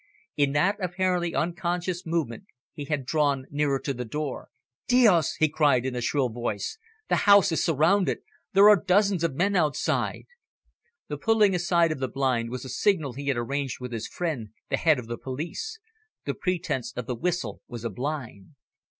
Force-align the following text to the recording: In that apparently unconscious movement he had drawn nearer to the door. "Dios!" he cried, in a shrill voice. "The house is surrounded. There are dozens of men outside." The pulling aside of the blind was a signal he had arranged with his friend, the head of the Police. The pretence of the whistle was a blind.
In 0.35 0.53
that 0.53 0.77
apparently 0.81 1.35
unconscious 1.35 2.07
movement 2.07 2.45
he 2.73 2.85
had 2.85 3.05
drawn 3.05 3.45
nearer 3.51 3.77
to 3.81 3.93
the 3.93 4.03
door. 4.03 4.49
"Dios!" 4.87 5.35
he 5.35 5.47
cried, 5.47 5.85
in 5.85 5.95
a 5.95 6.01
shrill 6.01 6.29
voice. 6.29 6.79
"The 7.07 7.17
house 7.29 7.51
is 7.51 7.63
surrounded. 7.63 8.17
There 8.53 8.67
are 8.67 8.83
dozens 8.83 9.23
of 9.23 9.35
men 9.35 9.55
outside." 9.55 10.25
The 11.07 11.17
pulling 11.19 11.53
aside 11.53 11.91
of 11.91 11.99
the 11.99 12.07
blind 12.07 12.49
was 12.49 12.65
a 12.65 12.69
signal 12.69 13.13
he 13.13 13.27
had 13.27 13.37
arranged 13.37 13.79
with 13.79 13.91
his 13.91 14.07
friend, 14.07 14.49
the 14.71 14.77
head 14.77 14.97
of 14.97 15.05
the 15.05 15.19
Police. 15.19 15.77
The 16.25 16.33
pretence 16.33 16.91
of 16.93 17.05
the 17.05 17.13
whistle 17.13 17.61
was 17.67 17.85
a 17.85 17.91
blind. 17.91 18.55